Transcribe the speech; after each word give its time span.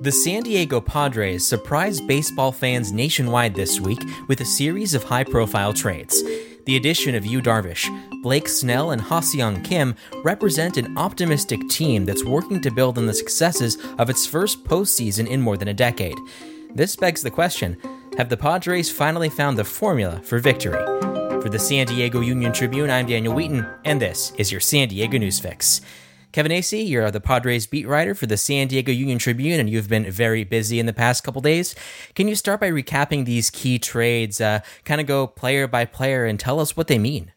The 0.00 0.12
San 0.12 0.42
Diego 0.42 0.80
Padres 0.80 1.46
surprised 1.46 2.06
baseball 2.06 2.52
fans 2.52 2.92
nationwide 2.92 3.54
this 3.54 3.80
week 3.80 4.02
with 4.28 4.40
a 4.40 4.44
series 4.44 4.94
of 4.94 5.04
high 5.04 5.24
profile 5.24 5.72
trades. 5.72 6.22
The 6.64 6.76
addition 6.76 7.14
of 7.14 7.26
Yu 7.26 7.42
Darvish, 7.42 7.86
Blake 8.22 8.48
Snell, 8.48 8.92
and 8.92 9.00
Ha-Seong 9.00 9.62
Kim 9.64 9.94
represent 10.22 10.78
an 10.78 10.96
optimistic 10.96 11.68
team 11.68 12.04
that's 12.06 12.24
working 12.24 12.60
to 12.62 12.70
build 12.70 12.96
on 12.96 13.06
the 13.06 13.14
successes 13.14 13.76
of 13.98 14.08
its 14.08 14.26
first 14.26 14.64
postseason 14.64 15.26
in 15.28 15.40
more 15.40 15.56
than 15.58 15.68
a 15.68 15.74
decade. 15.74 16.16
This 16.74 16.96
begs 16.96 17.22
the 17.22 17.30
question 17.30 17.76
have 18.16 18.28
the 18.28 18.36
Padres 18.36 18.90
finally 18.90 19.28
found 19.28 19.58
the 19.58 19.64
formula 19.64 20.20
for 20.22 20.38
victory? 20.38 20.82
For 21.42 21.50
the 21.50 21.58
San 21.58 21.86
Diego 21.86 22.20
Union 22.20 22.52
Tribune, 22.52 22.90
I'm 22.90 23.06
Daniel 23.06 23.34
Wheaton, 23.34 23.66
and 23.84 24.00
this 24.00 24.32
is 24.38 24.50
your 24.50 24.60
San 24.60 24.88
Diego 24.88 25.18
News 25.18 25.40
Fix. 25.40 25.82
Kevin 26.34 26.50
Acee, 26.50 26.84
you're 26.84 27.12
the 27.12 27.20
Padres 27.20 27.64
beat 27.64 27.86
writer 27.86 28.12
for 28.12 28.26
the 28.26 28.36
San 28.36 28.66
Diego 28.66 28.90
Union 28.90 29.18
Tribune, 29.18 29.60
and 29.60 29.70
you've 29.70 29.88
been 29.88 30.10
very 30.10 30.42
busy 30.42 30.80
in 30.80 30.86
the 30.86 30.92
past 30.92 31.22
couple 31.22 31.40
days. 31.40 31.76
Can 32.16 32.26
you 32.26 32.34
start 32.34 32.58
by 32.58 32.68
recapping 32.72 33.24
these 33.24 33.50
key 33.50 33.78
trades, 33.78 34.40
uh, 34.40 34.58
kind 34.84 35.00
of 35.00 35.06
go 35.06 35.28
player 35.28 35.68
by 35.68 35.84
player, 35.84 36.24
and 36.24 36.40
tell 36.40 36.58
us 36.58 36.76
what 36.76 36.88
they 36.88 36.98
mean? 36.98 37.30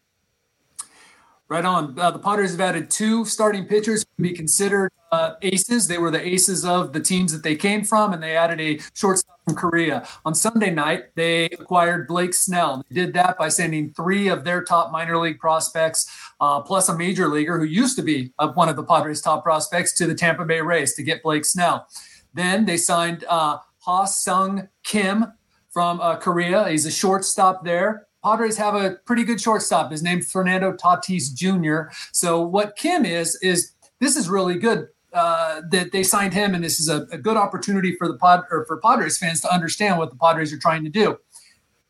Right 1.48 1.64
on. 1.64 1.96
Uh, 1.96 2.10
the 2.10 2.18
Padres 2.18 2.50
have 2.50 2.60
added 2.60 2.90
two 2.90 3.24
starting 3.24 3.66
pitchers 3.66 4.04
to 4.04 4.10
be 4.20 4.32
considered 4.32 4.90
uh, 5.12 5.34
aces. 5.42 5.88
They 5.88 5.98
were 5.98 6.10
the 6.10 6.26
aces 6.26 6.64
of 6.64 6.92
the 6.92 7.00
teams 7.00 7.32
that 7.32 7.42
they 7.42 7.56
came 7.56 7.84
from, 7.84 8.12
and 8.12 8.22
they 8.22 8.36
added 8.36 8.60
a 8.60 8.80
shortstop 8.94 9.40
from 9.44 9.54
Korea. 9.54 10.06
On 10.24 10.34
Sunday 10.34 10.70
night, 10.70 11.14
they 11.14 11.46
acquired 11.46 12.06
Blake 12.06 12.34
Snell. 12.34 12.82
They 12.88 12.94
did 12.94 13.14
that 13.14 13.38
by 13.38 13.48
sending 13.48 13.92
three 13.92 14.28
of 14.28 14.44
their 14.44 14.62
top 14.62 14.92
minor 14.92 15.18
league 15.18 15.38
prospects, 15.38 16.10
uh, 16.40 16.60
plus 16.60 16.88
a 16.88 16.96
major 16.96 17.28
leaguer 17.28 17.58
who 17.58 17.64
used 17.64 17.96
to 17.96 18.02
be 18.02 18.32
uh, 18.38 18.48
one 18.48 18.68
of 18.68 18.76
the 18.76 18.84
Padres' 18.84 19.20
top 19.20 19.44
prospects, 19.44 19.96
to 19.98 20.06
the 20.06 20.14
Tampa 20.14 20.44
Bay 20.44 20.60
Rays 20.60 20.94
to 20.94 21.02
get 21.02 21.22
Blake 21.22 21.44
Snell. 21.44 21.86
Then 22.34 22.66
they 22.66 22.76
signed 22.76 23.24
uh, 23.28 23.58
Ha-Seong 23.80 24.68
Kim 24.84 25.26
from 25.70 26.00
uh, 26.00 26.16
Korea. 26.16 26.68
He's 26.68 26.86
a 26.86 26.90
shortstop 26.90 27.64
there. 27.64 28.06
Padres 28.22 28.56
have 28.56 28.74
a 28.74 28.96
pretty 29.06 29.24
good 29.24 29.40
shortstop. 29.40 29.90
His 29.90 30.02
name's 30.02 30.30
Fernando 30.30 30.72
Tatis 30.72 31.32
Jr. 31.34 31.92
So 32.12 32.42
what 32.42 32.76
Kim 32.76 33.04
is 33.04 33.38
is 33.42 33.72
this 34.00 34.16
is 34.16 34.28
really 34.28 34.58
good 34.58 34.88
uh, 35.18 35.62
that 35.70 35.90
they 35.90 36.04
signed 36.04 36.32
him, 36.32 36.54
and 36.54 36.62
this 36.62 36.78
is 36.78 36.88
a, 36.88 37.02
a, 37.10 37.18
good 37.18 37.36
opportunity 37.36 37.96
for 37.96 38.06
the 38.06 38.14
pod 38.14 38.44
or 38.52 38.64
for 38.66 38.76
Padres 38.76 39.18
fans 39.18 39.40
to 39.40 39.52
understand 39.52 39.98
what 39.98 40.10
the 40.10 40.16
Padres 40.16 40.52
are 40.52 40.58
trying 40.58 40.84
to 40.84 40.90
do. 40.90 41.18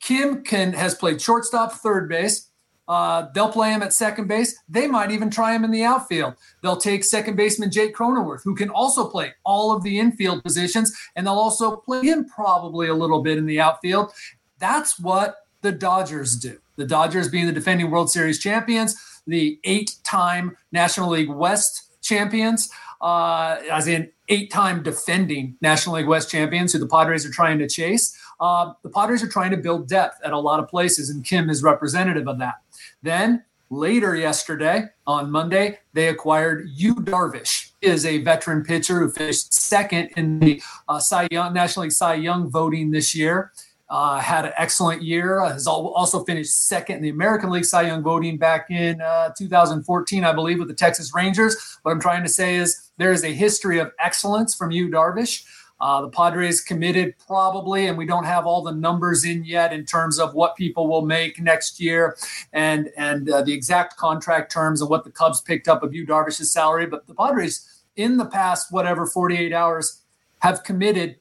Kim 0.01 0.43
can 0.43 0.73
has 0.73 0.95
played 0.95 1.21
shortstop, 1.21 1.73
third 1.73 2.09
base. 2.09 2.49
Uh, 2.89 3.27
they'll 3.35 3.53
play 3.53 3.71
him 3.71 3.83
at 3.83 3.93
second 3.93 4.29
base. 4.29 4.59
They 4.67 4.87
might 4.87 5.11
even 5.11 5.29
try 5.29 5.55
him 5.55 5.63
in 5.63 5.71
the 5.71 5.85
outfield. 5.85 6.37
They'll 6.63 6.79
take 6.79 7.05
second 7.05 7.37
baseman 7.37 7.71
Jake 7.71 7.95
Cronenworth, 7.95 8.45
who 8.45 8.55
can 8.55 8.71
also 8.71 9.07
play 9.07 9.35
all 9.45 9.77
of 9.77 9.83
the 9.83 9.99
infield 9.99 10.43
positions, 10.43 10.97
and 11.15 11.27
they'll 11.27 11.35
also 11.35 11.77
play 11.77 12.01
him 12.01 12.25
probably 12.25 12.89
a 12.89 12.95
little 12.95 13.23
bit 13.23 13.37
in 13.37 13.45
the 13.45 13.61
outfield. 13.61 14.11
That's 14.59 14.99
what 14.99 15.37
the 15.61 15.73
Dodgers 15.73 16.35
do. 16.35 16.61
The 16.77 16.87
Dodgers 16.87 17.29
being 17.29 17.47
the 17.47 17.53
defending 17.53 17.91
World 17.91 18.11
Series 18.11 18.39
champions, 18.39 18.97
the 19.27 19.61
eight-time 19.65 20.57
National 20.73 21.11
League 21.11 21.29
West 21.29 21.85
champions 22.01 22.71
uh, 23.01 23.57
as 23.71 23.87
in 23.87 24.11
eight 24.29 24.51
time 24.51 24.83
defending 24.83 25.57
National 25.61 25.97
League 25.97 26.07
West 26.07 26.31
champions 26.31 26.73
who 26.73 26.79
the 26.79 26.87
Padres 26.87 27.25
are 27.25 27.31
trying 27.31 27.59
to 27.59 27.69
chase. 27.69 28.17
Uh, 28.41 28.73
the 28.83 28.91
Padres 28.91 29.23
are 29.23 29.29
trying 29.29 29.51
to 29.51 29.57
build 29.57 29.89
depth 29.89 30.21
at 30.25 30.33
a 30.33 30.39
lot 30.39 30.61
of 30.61 30.69
places, 30.69 31.11
and 31.11 31.25
Kim 31.25 31.51
is 31.51 31.63
representative 31.63 32.29
of 32.29 32.39
that. 32.39 32.57
Then 33.03 33.45
later 33.71 34.17
yesterday, 34.17 34.87
on 35.07 35.31
Monday, 35.31 35.79
they 35.93 36.09
acquired 36.09 36.69
Yu 36.75 36.95
Darvish, 36.97 37.73
is 37.81 38.05
a 38.05 38.19
veteran 38.19 38.65
pitcher 38.65 38.99
who 38.99 39.11
finished 39.11 39.53
second 39.53 40.11
in 40.17 40.41
the 40.41 40.63
uh, 40.89 40.99
Cy 40.99 41.29
Young, 41.31 41.53
National 41.53 41.85
League 41.85 41.93
Cy 41.93 42.15
Young 42.15 42.51
voting 42.51 42.91
this 42.91 43.15
year. 43.15 43.53
Uh, 43.91 44.19
had 44.19 44.45
an 44.45 44.53
excellent 44.59 45.03
year. 45.03 45.41
Has 45.41 45.67
also 45.67 46.23
finished 46.25 46.67
second 46.67 46.97
in 46.97 47.03
the 47.03 47.09
American 47.09 47.49
League 47.49 47.65
Cy 47.65 47.83
Young 47.83 48.03
voting 48.03 48.37
back 48.37 48.71
in 48.71 49.01
uh, 49.01 49.31
2014, 49.39 50.25
I 50.25 50.33
believe, 50.33 50.59
with 50.59 50.69
the 50.69 50.75
Texas 50.75 51.15
Rangers. 51.15 51.79
What 51.83 51.93
I'm 51.93 52.01
trying 52.01 52.23
to 52.23 52.29
say 52.29 52.57
is 52.57 52.88
there 52.99 53.13
is 53.13 53.25
a 53.25 53.33
history 53.33 53.79
of 53.79 53.93
excellence 53.99 54.55
from 54.55 54.71
Yu 54.71 54.91
Darvish. 54.91 55.45
Uh, 55.81 56.03
the 56.03 56.09
Padres 56.09 56.61
committed 56.61 57.15
probably, 57.25 57.87
and 57.87 57.97
we 57.97 58.05
don't 58.05 58.25
have 58.25 58.47
all 58.47 58.63
the 58.63 58.73
numbers 58.73 59.25
in 59.25 59.45
yet 59.45 59.73
in 59.73 59.85
terms 59.85 60.19
of 60.19 60.35
what 60.35 60.57
people 60.57 60.89
will 60.89 61.07
make 61.07 61.41
next 61.41 61.81
year 61.81 62.17
and 62.53 62.91
and 62.97 63.31
uh, 63.31 63.43
the 63.43 63.53
exact 63.53 63.97
contract 63.97 64.51
terms 64.51 64.81
and 64.81 64.91
what 64.91 65.05
the 65.05 65.11
Cubs 65.11 65.41
picked 65.41 65.69
up 65.69 65.85
of 65.85 65.95
Yu 65.95 66.05
Darvish's 66.05 66.51
salary. 66.51 66.87
But 66.87 67.07
the 67.07 67.15
Padres, 67.15 67.85
in 67.95 68.17
the 68.17 68.27
past 68.27 68.73
whatever 68.73 69.07
48 69.07 69.53
hours, 69.53 70.03
have 70.41 70.65
committed 70.65 71.21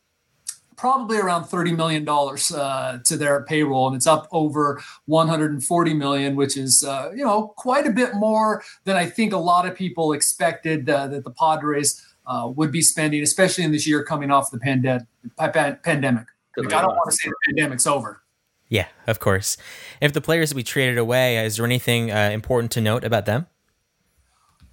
probably 0.77 1.17
around 1.17 1.45
$30 1.45 1.75
million 1.75 2.07
uh, 2.07 2.99
to 2.99 3.17
their 3.17 3.43
payroll 3.43 3.87
and 3.87 3.95
it's 3.95 4.07
up 4.07 4.27
over 4.31 4.81
140 5.05 5.93
million 5.95 6.35
which 6.35 6.55
is 6.55 6.83
uh, 6.83 7.11
you 7.13 7.25
know 7.25 7.53
quite 7.57 7.85
a 7.85 7.89
bit 7.89 8.13
more 8.13 8.63
than 8.85 8.95
i 8.95 9.05
think 9.05 9.33
a 9.33 9.37
lot 9.37 9.67
of 9.67 9.75
people 9.75 10.13
expected 10.13 10.89
uh, 10.89 11.07
that 11.07 11.23
the 11.23 11.31
padres 11.31 12.05
uh, 12.27 12.49
would 12.55 12.71
be 12.71 12.81
spending 12.81 13.21
especially 13.23 13.63
in 13.63 13.71
this 13.71 13.87
year 13.87 14.03
coming 14.03 14.31
off 14.31 14.51
the 14.51 14.59
pandemic. 14.59 15.07
Pandemic 15.37 16.27
like, 16.55 16.73
i 16.73 16.81
don't 16.81 16.95
want 16.95 17.09
to 17.09 17.17
say 17.17 17.29
the 17.29 17.35
pandemic's 17.47 17.87
over. 17.87 18.21
Yeah 18.69 18.87
of 19.07 19.19
course. 19.19 19.57
If 19.99 20.13
the 20.13 20.21
players 20.21 20.49
that 20.49 20.55
we 20.55 20.63
traded 20.63 20.97
away 20.97 21.43
is 21.43 21.57
there 21.57 21.65
anything 21.65 22.11
uh, 22.11 22.29
important 22.31 22.71
to 22.73 22.81
note 22.81 23.03
about 23.03 23.25
them? 23.25 23.47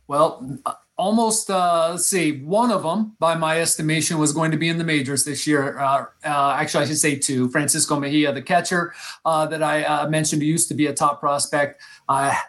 Well 0.06 0.60
almost 0.96 1.50
uh, 1.50 1.88
let's 1.90 2.06
see 2.06 2.40
one 2.42 2.70
of 2.70 2.84
them 2.84 3.16
by 3.18 3.34
my 3.34 3.60
estimation 3.60 4.18
was 4.18 4.32
going 4.32 4.52
to 4.52 4.56
be 4.56 4.68
in 4.68 4.78
the 4.78 4.84
majors 4.84 5.24
this 5.24 5.46
year. 5.46 5.78
Uh, 5.78 6.06
uh, 6.24 6.56
actually 6.58 6.84
i 6.84 6.86
should 6.86 6.98
say 6.98 7.16
two 7.18 7.48
francisco 7.50 7.98
mejia 7.98 8.32
the 8.32 8.42
catcher 8.42 8.94
uh, 9.24 9.44
that 9.46 9.62
i 9.62 9.82
uh, 9.82 10.08
mentioned 10.08 10.40
who 10.40 10.46
used 10.46 10.68
to 10.68 10.74
be 10.74 10.86
a 10.86 10.92
top 10.92 11.20
prospect. 11.20 11.82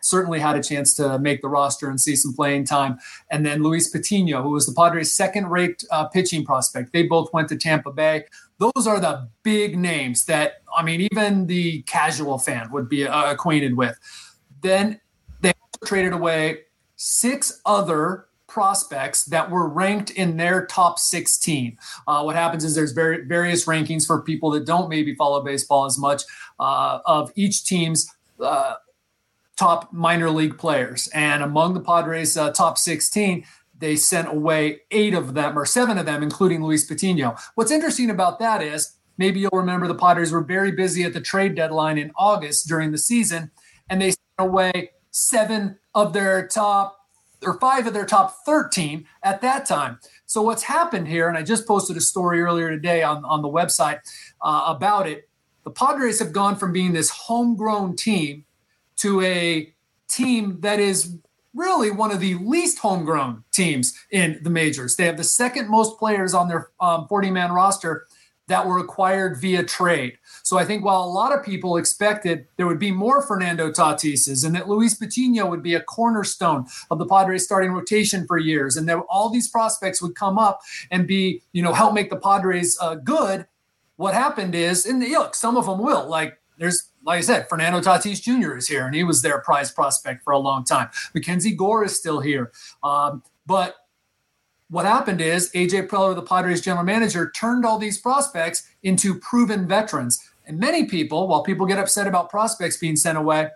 Certainly 0.01 0.39
had 0.39 0.56
a 0.56 0.61
chance 0.61 0.94
to 0.95 1.17
make 1.17 1.41
the 1.41 1.47
roster 1.47 1.89
and 1.89 2.00
see 2.00 2.16
some 2.16 2.33
playing 2.33 2.66
time. 2.66 3.00
And 3.31 3.45
then 3.45 3.63
luis 3.63 3.89
patino 3.89 4.44
who 4.44 4.51
was 4.51 4.67
the 4.67 4.73
padres 4.73 5.12
second 5.12 5.47
rate 5.47 5.83
uh, 5.91 6.07
pitching 6.07 6.45
prospect. 6.45 6.94
They 6.94 7.03
both 7.03 7.33
went 7.33 7.50
to 7.50 7.57
tampa 7.57 7.91
bay. 7.91 8.25
Those 8.59 8.88
are 8.88 9.00
the 9.00 9.27
big 9.44 9.77
names 9.77 10.25
that 10.25 10.62
i 10.75 10.83
mean 10.83 11.07
even 11.12 11.47
the 11.47 11.81
casual 11.83 12.38
fan 12.38 12.72
would 12.72 12.89
be 12.89 13.03
acquainted 13.03 13.75
with. 13.75 13.97
Then 14.62 15.00
they 15.41 15.53
traded 15.83 16.13
away. 16.13 16.59
Six 16.97 17.62
other 17.66 18.27
prospects 18.47 19.25
that 19.25 19.50
were 19.50 19.67
ranked 19.67 20.11
in 20.11 20.38
their 20.38 20.66
top 20.66 21.00
16. 21.00 21.78
Uh, 22.07 22.22
what 22.23 22.35
happens 22.35 22.63
is 22.63 22.75
there's 22.75 22.91
very, 22.91 23.25
various 23.25 23.66
rankings 23.66 24.06
for 24.06 24.22
people 24.22 24.51
that 24.51 24.66
don't 24.66 24.89
maybe 24.89 25.16
follow 25.16 25.44
baseball 25.44 25.85
as 25.85 25.97
much 25.97 26.23
uh, 26.59 27.00
of 27.06 27.31
each 27.35 27.66
team's 27.66 28.13
uh, 28.39 28.75
top 29.57 29.91
minor 29.94 30.29
league 30.29 30.57
players. 30.57 31.07
And 31.13 31.44
among 31.44 31.73
the 31.73 31.79
Padres' 31.79 32.38
uh, 32.38 32.51
top 32.51 32.78
16, 32.78 33.45
they 33.78 33.95
sent 33.95 34.28
away 34.28 34.81
eight 34.91 35.13
of 35.13 35.33
them 35.33 35.57
or 35.57 35.66
seven 35.66 35.97
of 35.97 36.06
them, 36.06 36.23
including 36.23 36.63
Luis 36.63 36.85
Patino. 36.85 37.35
What's 37.56 37.72
interesting 37.72 38.09
about 38.09 38.39
that 38.39 38.62
is 38.62 38.95
maybe 39.17 39.39
you'll 39.39 39.51
remember 39.53 39.88
the 39.88 39.95
Padres 39.95 40.31
were 40.31 40.44
very 40.44 40.72
busy 40.72 41.03
at 41.03 41.13
the 41.13 41.22
trade 41.22 41.56
deadline 41.56 41.97
in 41.97 42.12
August 42.16 42.67
during 42.67 42.91
the 42.91 42.97
season, 42.97 43.51
and 43.89 44.01
they 44.01 44.12
sent 44.12 44.19
away 44.39 44.91
seven 45.12 45.77
of 45.94 46.13
their 46.13 46.47
top 46.47 47.05
or 47.44 47.59
five 47.59 47.88
of 47.88 47.94
their 47.94 48.06
top 48.06 48.38
13 48.46 49.06
at 49.23 49.41
that 49.41 49.66
time. 49.66 50.00
So 50.25 50.41
what's 50.41 50.63
happened 50.63 51.07
here, 51.07 51.28
and 51.28 51.38
I 51.38 51.44
just 51.44 51.68
posted 51.68 51.97
a 51.97 52.01
story 52.01 52.41
earlier 52.41 52.69
today 52.69 53.03
on, 53.03 53.23
on 53.25 53.41
the 53.41 53.50
website 53.50 54.00
uh, 54.41 54.63
about 54.68 55.07
it. 55.07 55.29
The 55.63 55.72
Padres 55.72 56.19
have 56.19 56.31
gone 56.31 56.56
from 56.56 56.72
being 56.72 56.94
this 56.94 57.09
homegrown 57.09 57.95
team 57.95 58.45
to 58.97 59.22
a 59.22 59.74
team 60.07 60.59
that 60.62 60.79
is 60.79 61.18
really 61.54 61.89
one 61.89 62.12
of 62.12 62.19
the 62.19 62.36
least 62.36 62.80
homegrown 62.80 63.44
teams 63.51 63.98
in 64.12 64.39
the 64.44 64.50
majors. 64.50 64.95
They 64.95 65.06
have 65.06 65.18
the 65.18 65.24
second 65.24 65.69
most 65.69 65.98
players 65.98 66.33
on 66.33 66.48
their 66.48 66.69
40 66.80 67.27
um, 67.27 67.33
man 67.33 67.51
roster 67.51 68.07
that 68.47 68.68
were 68.68 68.77
acquired 68.77 69.39
via 69.39 69.63
trade. 69.63 70.18
So 70.44 70.57
I 70.57 70.65
think 70.65 70.86
while 70.86 71.03
a 71.03 71.06
lot 71.06 71.33
of 71.33 71.44
people 71.44 71.77
expected 71.77 72.47
there 72.57 72.68
would 72.68 72.80
be 72.80 72.92
more 72.92 73.21
Fernando 73.21 73.71
Tatises 73.71 74.45
and 74.45 74.53
that 74.56 74.69
Luis 74.69 74.94
Patino 74.95 75.47
would 75.47 75.63
be 75.63 75.74
a 75.74 75.81
cornerstone 75.81 76.65
of 76.92 77.00
the 77.00 77.06
Padres 77.06 77.44
starting 77.44 77.71
rotation 77.71 78.27
for 78.27 78.38
years, 78.38 78.77
and 78.77 78.88
that 78.88 78.97
all 79.09 79.30
these 79.30 79.50
prospects 79.50 80.01
would 80.01 80.15
come 80.15 80.38
up 80.38 80.62
and 80.92 81.07
be, 81.07 81.42
you 81.53 81.62
know, 81.62 81.74
help 81.74 81.94
make 81.94 82.09
the 82.09 82.18
Padres 82.18 82.77
uh, 82.80 82.95
good. 82.95 83.45
What 83.95 84.13
happened 84.13 84.56
is, 84.56 84.86
and 84.86 85.00
look, 85.00 85.36
some 85.36 85.57
of 85.57 85.65
them 85.65 85.80
will. 85.80 86.07
Like 86.07 86.38
there's, 86.57 86.91
like 87.03 87.19
I 87.19 87.21
said, 87.21 87.50
Fernando 87.50 87.80
Tatis 87.81 88.21
Jr. 88.21 88.57
is 88.57 88.68
here, 88.68 88.86
and 88.86 88.94
he 88.94 89.03
was 89.03 89.21
their 89.21 89.39
prize 89.39 89.71
prospect 89.71 90.24
for 90.24 90.33
a 90.33 90.39
long 90.39 90.63
time. 90.63 90.89
Mackenzie 91.13 91.56
Gore 91.56 91.83
is 91.83 91.98
still 91.98 92.19
here, 92.19 92.51
um, 92.83 93.24
but 93.45 93.75
what 94.69 94.85
happened 94.85 95.21
is 95.21 95.51
AJ 95.51 95.88
Preller, 95.88 96.15
the 96.15 96.21
Padres 96.21 96.62
general 96.62 96.85
manager, 96.85 97.31
turned 97.35 97.65
all 97.65 97.77
these 97.77 98.00
prospects 98.00 98.67
into 98.83 99.19
proven 99.19 99.67
veterans. 99.67 100.27
And 100.45 100.59
many 100.59 100.85
people, 100.85 101.27
while 101.27 101.44
people 101.44 101.65
get 101.65 101.79
upset 101.79 102.07
about 102.07 102.29
prospects 102.29 102.77
being 102.77 102.95
sent 102.95 103.17
away, 103.17 103.50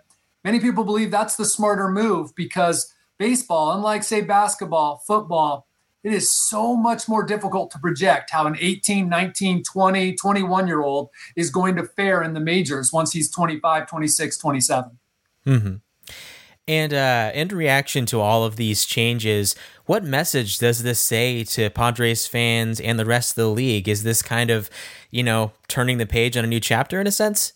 many 0.44 0.60
people 0.60 0.84
believe 0.84 1.10
that's 1.10 1.36
the 1.36 1.44
smarter 1.44 1.88
move 1.88 2.34
because 2.34 2.94
baseball, 3.18 3.72
unlike, 3.72 4.02
say, 4.02 4.20
basketball, 4.20 5.02
football, 5.06 5.66
it 6.02 6.12
is 6.12 6.30
so 6.30 6.76
much 6.76 7.08
more 7.08 7.22
difficult 7.22 7.70
to 7.72 7.78
project 7.78 8.30
how 8.30 8.46
an 8.46 8.56
18, 8.58 9.08
19, 9.08 9.62
20, 9.62 10.14
21 10.14 10.66
year 10.66 10.82
old 10.82 11.10
is 11.36 11.50
going 11.50 11.76
to 11.76 11.84
fare 11.84 12.22
in 12.22 12.32
the 12.32 12.40
majors 12.40 12.92
once 12.92 13.12
he's 13.12 13.30
25, 13.30 13.86
26, 13.86 14.38
27. 14.38 14.98
Mm-hmm. 15.46 15.74
And 16.68 16.94
uh, 16.94 17.32
in 17.34 17.48
reaction 17.48 18.06
to 18.06 18.20
all 18.20 18.44
of 18.44 18.56
these 18.56 18.84
changes, 18.84 19.56
what 19.86 20.04
message 20.04 20.58
does 20.58 20.82
this 20.82 21.00
say 21.00 21.42
to 21.44 21.68
Padres 21.70 22.26
fans 22.26 22.80
and 22.80 22.98
the 22.98 23.04
rest 23.04 23.32
of 23.32 23.36
the 23.36 23.48
league? 23.48 23.88
Is 23.88 24.02
this 24.04 24.22
kind 24.22 24.50
of, 24.50 24.70
you 25.10 25.22
know, 25.22 25.52
turning 25.66 25.98
the 25.98 26.06
page 26.06 26.36
on 26.36 26.44
a 26.44 26.48
new 26.48 26.60
chapter 26.60 27.00
in 27.00 27.06
a 27.06 27.12
sense? 27.12 27.54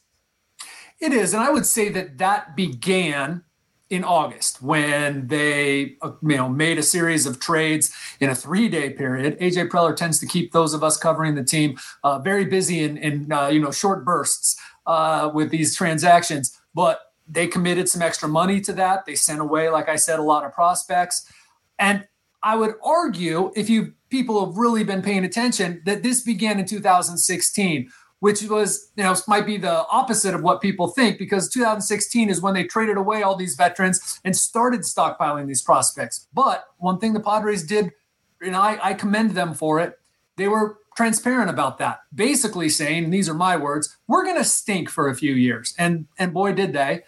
It 1.01 1.13
is. 1.13 1.33
And 1.35 1.43
I 1.43 1.51
would 1.51 1.67
say 1.67 1.91
that 1.91 2.19
that 2.19 2.57
began 2.57 3.45
in 3.91 4.05
August 4.05 4.63
when 4.63 5.29
they 5.29 5.97
uh, 6.03 6.13
you 6.23 6.37
know 6.37 6.49
made 6.49 6.79
a 6.79 6.83
series 6.83 7.27
of 7.27 7.39
trades 7.39 7.95
in 8.21 8.31
a 8.31 8.35
three 8.35 8.69
day 8.69 8.91
period. 8.91 9.39
AJ 9.39 9.69
Preller 9.69 9.95
tends 9.95 10.19
to 10.21 10.27
keep 10.27 10.53
those 10.53 10.75
of 10.75 10.83
us 10.83 10.97
covering 10.97 11.35
the 11.35 11.45
team 11.45 11.79
uh, 12.03 12.19
very 12.19 12.45
busy 12.45 12.83
in, 12.83 12.97
in 12.97 13.31
uh, 13.31 13.49
you 13.49 13.61
know 13.61 13.71
short 13.71 14.05
bursts 14.05 14.57
uh, 14.87 15.31
with 15.33 15.51
these 15.51 15.77
transactions, 15.77 16.59
but 16.75 17.14
they 17.27 17.47
committed 17.47 17.89
some 17.89 18.03
extra 18.03 18.29
money 18.29 18.61
to 18.63 18.73
that. 18.75 19.07
They 19.07 19.15
sent 19.15 19.41
away, 19.41 19.69
like 19.71 19.89
I 19.89 19.97
said, 19.97 20.19
a 20.19 20.23
lot 20.23 20.45
of 20.45 20.53
prospects, 20.53 21.31
and 21.79 22.07
I 22.43 22.57
would 22.57 22.75
argue 22.83 23.53
if 23.57 23.71
you 23.71 23.95
people 24.11 24.45
have 24.45 24.57
really 24.57 24.85
been 24.85 25.03
paying 25.03 25.25
attention 25.25 25.83
that 25.87 26.03
this 26.03 26.23
began 26.23 26.61
in 26.61 26.67
2016 26.67 27.91
which 28.25 28.43
was, 28.45 28.91
you 28.97 29.03
know, 29.03 29.15
might 29.29 29.45
be 29.45 29.59
the 29.59 29.87
opposite 29.89 30.35
of 30.35 30.43
what 30.43 30.63
people 30.63 30.89
think 30.89 31.19
because 31.19 31.51
2016 31.51 32.31
is 32.31 32.41
when 32.41 32.55
they 32.55 32.65
traded 32.65 32.97
away 32.97 33.23
all 33.23 33.37
these 33.37 33.55
veterans 33.55 34.19
and 34.25 34.35
started 34.35 34.81
stockpiling 34.81 35.47
these 35.47 35.61
prospects. 35.61 36.27
But 36.33 36.65
one 36.79 36.99
thing 36.99 37.13
the 37.13 37.21
Padres 37.21 37.65
did, 37.65 37.93
and 38.41 38.57
I, 38.57 38.79
I 38.83 38.95
commend 38.95 39.33
them 39.33 39.53
for 39.53 39.79
it, 39.79 39.99
they 40.37 40.49
were 40.49 40.79
transparent 40.97 41.51
about 41.51 41.79
that, 41.79 42.01
basically 42.15 42.69
saying, 42.69 43.11
these 43.11 43.29
are 43.29 43.35
my 43.35 43.57
words, 43.57 43.97
we're 44.07 44.25
going 44.25 44.37
to 44.37 44.45
stink 44.45 44.89
for 44.89 45.09
a 45.09 45.15
few 45.15 45.35
years. 45.35 45.75
And, 45.79 46.07
and 46.19 46.33
boy, 46.33 46.53
did 46.53 46.73
they. 46.73 47.03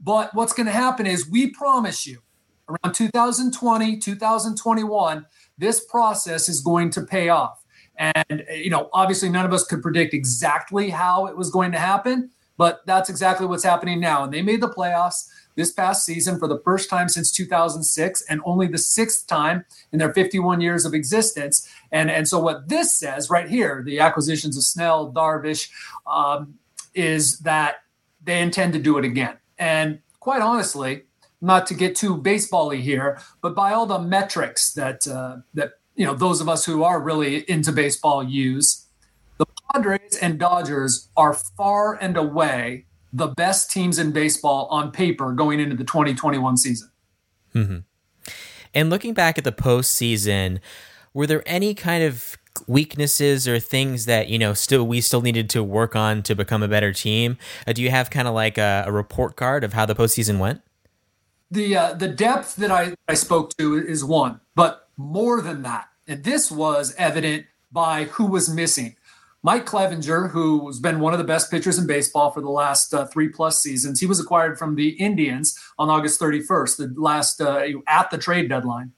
But 0.00 0.34
what's 0.34 0.52
going 0.52 0.66
to 0.66 0.72
happen 0.72 1.06
is 1.06 1.28
we 1.28 1.50
promise 1.50 2.06
you 2.06 2.20
around 2.68 2.94
2020, 2.94 3.98
2021, 3.98 5.26
this 5.58 5.84
process 5.84 6.48
is 6.48 6.60
going 6.60 6.90
to 6.90 7.02
pay 7.02 7.28
off. 7.28 7.64
And, 7.96 8.44
you 8.50 8.70
know, 8.70 8.88
obviously 8.92 9.28
none 9.28 9.44
of 9.44 9.52
us 9.52 9.64
could 9.64 9.82
predict 9.82 10.14
exactly 10.14 10.88
how 10.88 11.26
it 11.26 11.36
was 11.36 11.50
going 11.50 11.72
to 11.72 11.78
happen, 11.78 12.30
but 12.60 12.84
that's 12.84 13.08
exactly 13.08 13.46
what's 13.46 13.64
happening 13.64 14.00
now. 14.00 14.22
And 14.22 14.30
they 14.30 14.42
made 14.42 14.60
the 14.60 14.68
playoffs 14.68 15.30
this 15.54 15.72
past 15.72 16.04
season 16.04 16.38
for 16.38 16.46
the 16.46 16.58
first 16.58 16.90
time 16.90 17.08
since 17.08 17.32
2006 17.32 18.22
and 18.28 18.42
only 18.44 18.66
the 18.66 18.76
sixth 18.76 19.26
time 19.26 19.64
in 19.92 19.98
their 19.98 20.12
51 20.12 20.60
years 20.60 20.84
of 20.84 20.92
existence. 20.92 21.66
And, 21.90 22.10
and 22.10 22.28
so 22.28 22.38
what 22.38 22.68
this 22.68 22.94
says 22.94 23.30
right 23.30 23.48
here, 23.48 23.82
the 23.82 24.00
acquisitions 24.00 24.58
of 24.58 24.64
Snell, 24.64 25.10
Darvish, 25.10 25.70
um, 26.06 26.58
is 26.92 27.38
that 27.38 27.76
they 28.22 28.42
intend 28.42 28.74
to 28.74 28.78
do 28.78 28.98
it 28.98 29.06
again. 29.06 29.38
And 29.58 30.00
quite 30.18 30.42
honestly, 30.42 31.04
not 31.40 31.66
to 31.68 31.72
get 31.72 31.96
too 31.96 32.14
basebally 32.14 32.82
here, 32.82 33.22
but 33.40 33.54
by 33.54 33.72
all 33.72 33.86
the 33.86 34.00
metrics 34.00 34.74
that 34.74 35.08
uh, 35.08 35.38
that 35.54 35.78
you 35.94 36.04
know 36.04 36.12
those 36.12 36.42
of 36.42 36.48
us 36.50 36.66
who 36.66 36.84
are 36.84 37.00
really 37.00 37.38
into 37.50 37.72
baseball 37.72 38.22
use 38.22 38.84
padres 39.72 40.16
and 40.20 40.38
dodgers 40.38 41.08
are 41.16 41.34
far 41.34 41.94
and 41.94 42.16
away 42.16 42.86
the 43.12 43.28
best 43.28 43.70
teams 43.70 43.98
in 43.98 44.12
baseball 44.12 44.66
on 44.70 44.90
paper 44.90 45.32
going 45.32 45.60
into 45.60 45.76
the 45.76 45.84
2021 45.84 46.56
season 46.56 46.90
mm-hmm. 47.54 47.78
and 48.74 48.90
looking 48.90 49.14
back 49.14 49.38
at 49.38 49.44
the 49.44 49.52
postseason 49.52 50.58
were 51.12 51.26
there 51.26 51.42
any 51.46 51.74
kind 51.74 52.04
of 52.04 52.36
weaknesses 52.66 53.46
or 53.46 53.58
things 53.58 54.06
that 54.06 54.28
you 54.28 54.38
know 54.38 54.52
still 54.52 54.86
we 54.86 55.00
still 55.00 55.22
needed 55.22 55.48
to 55.48 55.62
work 55.62 55.94
on 55.94 56.22
to 56.22 56.34
become 56.34 56.62
a 56.62 56.68
better 56.68 56.92
team 56.92 57.38
uh, 57.66 57.72
do 57.72 57.82
you 57.82 57.90
have 57.90 58.10
kind 58.10 58.26
of 58.26 58.34
like 58.34 58.58
a, 58.58 58.84
a 58.86 58.92
report 58.92 59.36
card 59.36 59.64
of 59.64 59.72
how 59.72 59.86
the 59.86 59.94
postseason 59.94 60.38
went 60.38 60.60
the 61.50 61.76
uh, 61.76 61.94
the 61.94 62.08
depth 62.08 62.56
that 62.56 62.70
I, 62.70 62.94
I 63.08 63.14
spoke 63.14 63.56
to 63.58 63.76
is 63.76 64.04
one, 64.04 64.40
but 64.54 64.88
more 64.96 65.40
than 65.40 65.62
that, 65.62 65.88
and 66.06 66.22
this 66.22 66.50
was 66.50 66.94
evident 66.96 67.46
by 67.72 68.04
who 68.04 68.26
was 68.26 68.48
missing. 68.48 68.96
Mike 69.42 69.64
Clevinger, 69.64 70.30
who 70.30 70.66
has 70.66 70.80
been 70.80 71.00
one 71.00 71.14
of 71.14 71.18
the 71.18 71.24
best 71.24 71.50
pitchers 71.50 71.78
in 71.78 71.86
baseball 71.86 72.30
for 72.30 72.42
the 72.42 72.50
last 72.50 72.92
uh, 72.92 73.06
three 73.06 73.28
plus 73.28 73.60
seasons, 73.60 73.98
he 73.98 74.06
was 74.06 74.20
acquired 74.20 74.58
from 74.58 74.74
the 74.74 74.90
Indians 74.90 75.58
on 75.78 75.88
August 75.88 76.20
31st, 76.20 76.76
the 76.76 77.00
last 77.00 77.40
uh, 77.40 77.64
at 77.88 78.10
the 78.10 78.18
trade 78.18 78.48
deadline. 78.48 78.92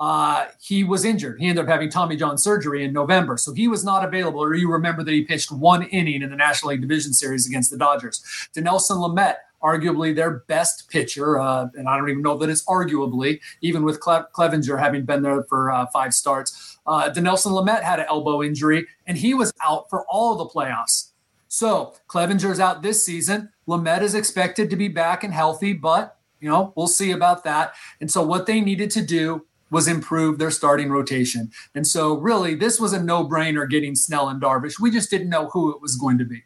Uh, 0.00 0.46
he 0.60 0.82
was 0.82 1.04
injured. 1.04 1.38
He 1.38 1.46
ended 1.46 1.64
up 1.64 1.70
having 1.70 1.88
Tommy 1.88 2.16
John 2.16 2.36
surgery 2.36 2.84
in 2.84 2.92
November, 2.92 3.36
so 3.36 3.52
he 3.52 3.68
was 3.68 3.84
not 3.84 4.04
available. 4.04 4.40
Or 4.40 4.54
you 4.54 4.70
remember 4.70 5.04
that 5.04 5.12
he 5.12 5.22
pitched 5.22 5.52
one 5.52 5.84
inning 5.84 6.22
in 6.22 6.30
the 6.30 6.36
National 6.36 6.70
League 6.70 6.80
Division 6.80 7.12
Series 7.12 7.46
against 7.46 7.70
the 7.70 7.78
Dodgers. 7.78 8.20
Dinelson 8.54 8.96
Lamet 8.96 9.36
arguably 9.64 10.14
their 10.14 10.30
best 10.46 10.90
pitcher. 10.90 11.38
Uh, 11.38 11.68
and 11.74 11.88
I 11.88 11.96
don't 11.96 12.10
even 12.10 12.22
know 12.22 12.36
that 12.36 12.50
it's 12.50 12.64
arguably, 12.66 13.40
even 13.62 13.82
with 13.82 13.98
Cle- 13.98 14.26
Clevinger 14.34 14.78
having 14.78 15.06
been 15.06 15.22
there 15.22 15.42
for 15.44 15.72
uh, 15.72 15.86
five 15.86 16.12
starts. 16.12 16.63
Uh, 16.86 17.10
Dinelson 17.10 17.52
Lamet 17.52 17.82
had 17.82 18.00
an 18.00 18.06
elbow 18.08 18.42
injury, 18.42 18.86
and 19.06 19.16
he 19.16 19.34
was 19.34 19.52
out 19.62 19.88
for 19.88 20.04
all 20.06 20.36
the 20.36 20.46
playoffs. 20.46 21.10
So 21.48 21.94
Clevinger's 22.08 22.60
out 22.60 22.82
this 22.82 23.04
season. 23.04 23.50
Lamet 23.68 24.02
is 24.02 24.14
expected 24.14 24.70
to 24.70 24.76
be 24.76 24.88
back 24.88 25.24
and 25.24 25.32
healthy, 25.32 25.72
but 25.72 26.18
you 26.40 26.48
know 26.48 26.72
we'll 26.76 26.86
see 26.88 27.12
about 27.12 27.44
that. 27.44 27.74
And 28.00 28.10
so 28.10 28.22
what 28.22 28.46
they 28.46 28.60
needed 28.60 28.90
to 28.92 29.02
do 29.02 29.46
was 29.70 29.88
improve 29.88 30.38
their 30.38 30.50
starting 30.50 30.90
rotation. 30.90 31.50
And 31.74 31.86
so 31.86 32.14
really, 32.14 32.54
this 32.54 32.78
was 32.78 32.92
a 32.92 33.02
no-brainer 33.02 33.68
getting 33.68 33.94
Snell 33.94 34.28
and 34.28 34.40
Darvish. 34.40 34.78
We 34.78 34.90
just 34.90 35.10
didn't 35.10 35.30
know 35.30 35.48
who 35.48 35.74
it 35.74 35.80
was 35.80 35.96
going 35.96 36.18
to 36.18 36.24
be. 36.24 36.44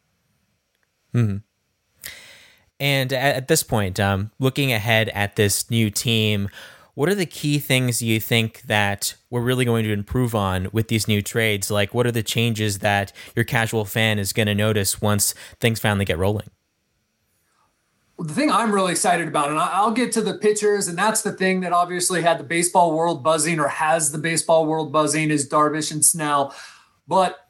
Hmm. 1.12 1.36
And 2.80 3.12
at, 3.12 3.48
this 3.48 3.62
point, 3.62 3.98
um, 3.98 4.30
looking 4.38 4.72
ahead 4.72 5.08
at 5.10 5.36
this 5.36 5.68
new 5.68 5.90
team, 5.90 6.48
what 6.98 7.08
are 7.08 7.14
the 7.14 7.26
key 7.26 7.60
things 7.60 8.02
you 8.02 8.18
think 8.18 8.62
that 8.62 9.14
we're 9.30 9.40
really 9.40 9.64
going 9.64 9.84
to 9.84 9.92
improve 9.92 10.34
on 10.34 10.66
with 10.72 10.88
these 10.88 11.06
new 11.06 11.22
trades? 11.22 11.70
Like, 11.70 11.94
what 11.94 12.08
are 12.08 12.10
the 12.10 12.24
changes 12.24 12.80
that 12.80 13.12
your 13.36 13.44
casual 13.44 13.84
fan 13.84 14.18
is 14.18 14.32
going 14.32 14.48
to 14.48 14.54
notice 14.54 15.00
once 15.00 15.32
things 15.60 15.78
finally 15.78 16.04
get 16.04 16.18
rolling? 16.18 16.48
the 18.18 18.34
thing 18.34 18.50
I'm 18.50 18.72
really 18.72 18.90
excited 18.90 19.28
about, 19.28 19.48
and 19.48 19.60
I'll 19.60 19.92
get 19.92 20.10
to 20.14 20.20
the 20.20 20.34
pitchers, 20.34 20.88
and 20.88 20.98
that's 20.98 21.22
the 21.22 21.30
thing 21.30 21.60
that 21.60 21.72
obviously 21.72 22.20
had 22.20 22.36
the 22.40 22.42
baseball 22.42 22.92
world 22.92 23.22
buzzing 23.22 23.60
or 23.60 23.68
has 23.68 24.10
the 24.10 24.18
baseball 24.18 24.66
world 24.66 24.90
buzzing 24.90 25.30
is 25.30 25.48
Darvish 25.48 25.92
and 25.92 26.04
Snell. 26.04 26.52
But 27.06 27.47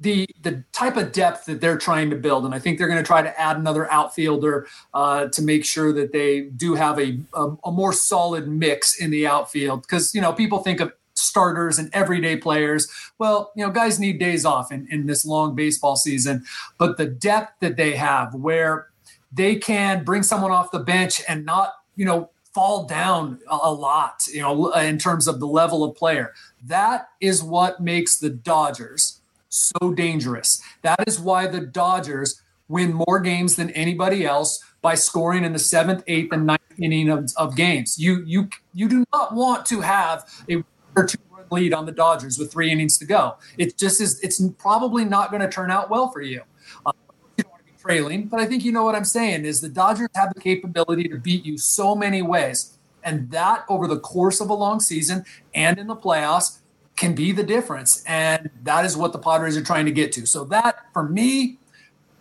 the 0.00 0.26
the 0.42 0.64
type 0.72 0.96
of 0.96 1.12
depth 1.12 1.46
that 1.46 1.60
they're 1.60 1.78
trying 1.78 2.10
to 2.10 2.16
build, 2.16 2.44
and 2.44 2.54
I 2.54 2.58
think 2.58 2.78
they're 2.78 2.88
going 2.88 3.02
to 3.02 3.06
try 3.06 3.22
to 3.22 3.40
add 3.40 3.56
another 3.56 3.90
outfielder 3.90 4.66
uh, 4.92 5.28
to 5.28 5.42
make 5.42 5.64
sure 5.64 5.92
that 5.92 6.12
they 6.12 6.42
do 6.42 6.74
have 6.74 6.98
a, 6.98 7.18
a, 7.34 7.56
a 7.64 7.72
more 7.72 7.92
solid 7.92 8.48
mix 8.48 8.98
in 8.98 9.10
the 9.10 9.26
outfield. 9.26 9.82
Because 9.82 10.14
you 10.14 10.20
know 10.20 10.32
people 10.32 10.58
think 10.58 10.80
of 10.80 10.92
starters 11.14 11.78
and 11.78 11.90
everyday 11.92 12.36
players. 12.36 12.88
Well, 13.18 13.52
you 13.56 13.64
know, 13.64 13.70
guys 13.70 14.00
need 14.00 14.18
days 14.18 14.44
off 14.44 14.72
in, 14.72 14.86
in 14.90 15.06
this 15.06 15.24
long 15.24 15.54
baseball 15.54 15.96
season, 15.96 16.44
but 16.78 16.96
the 16.96 17.06
depth 17.06 17.60
that 17.60 17.76
they 17.76 17.92
have, 17.92 18.34
where 18.34 18.88
they 19.32 19.56
can 19.56 20.04
bring 20.04 20.22
someone 20.22 20.50
off 20.50 20.70
the 20.70 20.80
bench 20.80 21.22
and 21.28 21.44
not, 21.44 21.74
you 21.96 22.04
know, 22.04 22.30
fall 22.52 22.84
down 22.84 23.40
a 23.48 23.72
lot, 23.72 24.26
you 24.32 24.40
know, 24.40 24.70
in 24.72 24.96
terms 24.96 25.26
of 25.26 25.40
the 25.40 25.46
level 25.46 25.82
of 25.82 25.96
player. 25.96 26.32
That 26.62 27.08
is 27.20 27.42
what 27.42 27.80
makes 27.80 28.18
the 28.18 28.30
Dodgers 28.30 29.20
so 29.54 29.92
dangerous. 29.92 30.62
That 30.82 31.04
is 31.06 31.20
why 31.20 31.46
the 31.46 31.60
Dodgers 31.60 32.42
win 32.68 32.92
more 32.92 33.20
games 33.20 33.56
than 33.56 33.70
anybody 33.70 34.24
else 34.24 34.62
by 34.82 34.94
scoring 34.94 35.44
in 35.44 35.52
the 35.52 35.58
seventh, 35.58 36.02
eighth, 36.06 36.32
and 36.32 36.46
ninth 36.46 36.60
inning 36.78 37.08
of, 37.08 37.30
of 37.36 37.56
games. 37.56 37.98
You 37.98 38.22
you 38.26 38.48
you 38.72 38.88
do 38.88 39.04
not 39.12 39.34
want 39.34 39.66
to 39.66 39.80
have 39.80 40.28
a 40.50 40.62
or 40.96 41.06
two 41.06 41.18
run 41.30 41.46
lead 41.50 41.72
on 41.72 41.86
the 41.86 41.92
Dodgers 41.92 42.38
with 42.38 42.52
three 42.52 42.70
innings 42.70 42.98
to 42.98 43.04
go. 43.04 43.36
It 43.58 43.76
just 43.76 44.00
is. 44.00 44.20
It's 44.20 44.40
probably 44.58 45.04
not 45.04 45.30
going 45.30 45.42
to 45.42 45.48
turn 45.48 45.70
out 45.70 45.90
well 45.90 46.10
for 46.10 46.22
you. 46.22 46.42
Uh, 46.84 46.92
you 47.36 47.44
don't 47.44 47.52
want 47.52 47.66
to 47.66 47.72
be 47.72 47.78
trailing, 47.78 48.26
but 48.26 48.40
I 48.40 48.46
think 48.46 48.64
you 48.64 48.72
know 48.72 48.84
what 48.84 48.94
I'm 48.94 49.04
saying. 49.04 49.44
Is 49.44 49.60
the 49.60 49.68
Dodgers 49.68 50.08
have 50.14 50.34
the 50.34 50.40
capability 50.40 51.08
to 51.08 51.16
beat 51.18 51.44
you 51.44 51.58
so 51.58 51.94
many 51.94 52.22
ways, 52.22 52.78
and 53.02 53.30
that 53.30 53.64
over 53.68 53.86
the 53.86 54.00
course 54.00 54.40
of 54.40 54.50
a 54.50 54.54
long 54.54 54.80
season 54.80 55.24
and 55.54 55.78
in 55.78 55.86
the 55.86 55.96
playoffs 55.96 56.58
can 56.96 57.14
be 57.14 57.32
the 57.32 57.42
difference. 57.42 58.04
And 58.06 58.50
that 58.62 58.84
is 58.84 58.96
what 58.96 59.12
the 59.12 59.18
Padres 59.18 59.56
are 59.56 59.62
trying 59.62 59.84
to 59.86 59.92
get 59.92 60.12
to. 60.12 60.26
So 60.26 60.44
that 60.44 60.86
for 60.92 61.08
me, 61.08 61.58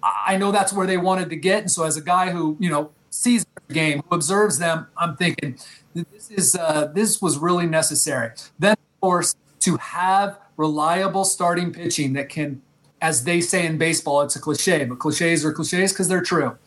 I 0.04 0.38
know 0.38 0.52
that's 0.52 0.74
where 0.74 0.88
they 0.88 0.98
wanted 0.98 1.30
to 1.30 1.36
get. 1.36 1.60
And 1.62 1.72
so 1.72 1.84
as 1.84 1.96
a 1.98 2.02
guy 2.02 2.32
who, 2.32 2.58
you 2.60 2.70
know, 2.70 2.92
sees 3.10 3.46
the 3.68 3.74
game, 3.74 4.02
who 4.10 4.16
observes 4.16 4.58
them, 4.58 4.88
I'm 4.98 5.16
thinking 5.16 5.58
this 5.94 6.32
is 6.32 6.56
uh, 6.56 6.92
this 6.94 7.22
was 7.22 7.38
really 7.38 7.68
necessary. 7.68 8.32
Then 8.60 8.74
of 8.74 9.02
course 9.02 9.36
to 9.62 9.78
have 9.78 10.40
reliable 10.58 11.24
starting 11.24 11.72
pitching 11.72 12.14
that 12.14 12.28
can, 12.28 12.62
as 13.02 13.24
they 13.24 13.40
say 13.40 13.66
in 13.66 13.78
baseball, 13.78 14.22
it's 14.22 14.36
a 14.36 14.40
cliche, 14.40 14.84
but 14.84 15.00
cliches 15.00 15.46
are 15.46 15.54
cliches 15.54 15.94
because 15.94 16.08
they're 16.08 16.22
true. 16.22 16.58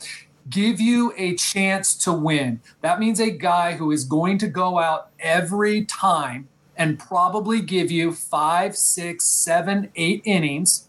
Give 0.48 0.80
you 0.80 1.12
a 1.16 1.34
chance 1.34 1.94
to 2.04 2.12
win. 2.12 2.60
That 2.80 3.00
means 3.00 3.20
a 3.20 3.30
guy 3.30 3.72
who 3.72 3.90
is 3.90 4.04
going 4.04 4.38
to 4.38 4.46
go 4.46 4.78
out 4.78 5.10
every 5.18 5.84
time 5.84 6.48
and 6.76 6.98
probably 6.98 7.60
give 7.60 7.90
you 7.90 8.12
five, 8.12 8.76
six, 8.76 9.24
seven, 9.24 9.90
eight 9.96 10.22
innings 10.24 10.88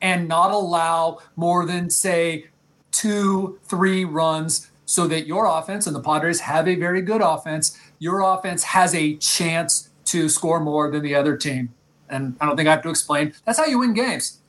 and 0.00 0.28
not 0.28 0.50
allow 0.50 1.20
more 1.34 1.64
than, 1.64 1.88
say, 1.90 2.46
two, 2.92 3.58
three 3.64 4.04
runs 4.04 4.70
so 4.86 5.06
that 5.06 5.26
your 5.26 5.46
offense 5.46 5.86
and 5.86 5.96
the 5.96 6.00
Padres 6.00 6.40
have 6.40 6.68
a 6.68 6.74
very 6.74 7.00
good 7.00 7.22
offense. 7.22 7.78
Your 7.98 8.20
offense 8.20 8.64
has 8.64 8.94
a 8.94 9.16
chance 9.16 9.88
to 10.06 10.28
score 10.28 10.60
more 10.60 10.90
than 10.90 11.02
the 11.02 11.14
other 11.14 11.36
team. 11.36 11.72
And 12.08 12.36
I 12.40 12.46
don't 12.46 12.56
think 12.56 12.68
I 12.68 12.72
have 12.72 12.82
to 12.82 12.90
explain. 12.90 13.32
That's 13.46 13.58
how 13.58 13.64
you 13.64 13.78
win 13.78 13.94
games. 13.94 14.40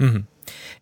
Mm-hmm. 0.00 0.20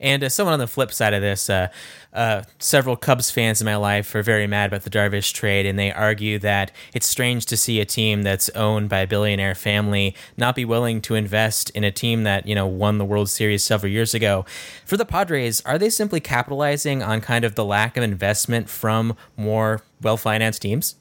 And 0.03 0.25
uh, 0.25 0.29
someone 0.29 0.53
on 0.53 0.59
the 0.59 0.67
flip 0.67 0.93
side 0.93 1.15
of 1.15 1.23
this, 1.23 1.49
uh, 1.49 1.69
uh, 2.13 2.43
several 2.59 2.97
Cubs 2.97 3.31
fans 3.31 3.61
in 3.61 3.65
my 3.65 3.77
life 3.77 4.15
are 4.15 4.23
very 4.23 4.47
mad 4.47 4.67
about 4.67 4.83
the 4.83 4.91
Darvish 4.91 5.33
trade, 5.33 5.65
and 5.65 5.79
they 5.79 5.93
argue 5.93 6.39
that 6.41 6.73
it's 6.93 7.07
strange 7.07 7.47
to 7.47 7.57
see 7.57 7.81
a 7.81 7.87
team 7.87 8.23
that's 8.23 8.51
owned 8.51 8.89
by 8.89 8.99
a 8.99 9.07
billionaire 9.07 9.55
family 9.55 10.15
not 10.37 10.55
be 10.57 10.65
willing 10.65 11.01
to 11.03 11.15
invest 11.15 11.71
in 11.71 11.85
a 11.85 11.93
team 11.93 12.25
that 12.25 12.47
you 12.47 12.55
know 12.55 12.67
won 12.67 12.99
the 12.99 13.05
World 13.05 13.31
Series 13.31 13.63
several 13.65 13.91
years 13.91 14.13
ago. 14.13 14.45
For 14.85 14.97
the 14.97 15.07
Padres, 15.07 15.63
are 15.63 15.79
they 15.79 15.89
simply 15.89 16.21
capitalizing 16.21 17.03
on 17.03 17.21
kind 17.21 17.45
of 17.45 17.55
the 17.55 17.65
lack 17.65 17.97
of 17.97 18.03
investment 18.03 18.69
from 18.69 19.17
more 19.37 19.83
well-financed 20.03 20.61
teams? 20.61 20.97